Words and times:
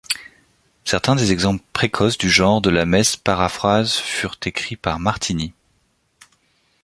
Certains 0.83 1.13
des 1.15 1.31
exemples 1.31 1.63
précoces 1.73 2.17
du 2.17 2.27
genre 2.27 2.59
de 2.59 2.71
la 2.71 2.87
messe 2.87 3.15
paraphrase 3.15 3.93
furent 3.97 4.39
écrits 4.45 4.75
par 4.75 4.97
Martini. 4.99 5.53